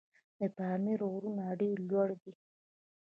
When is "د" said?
0.39-0.41